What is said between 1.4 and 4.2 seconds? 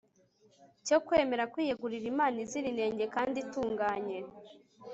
kwiyegurira imana izira inenge kandi itunganye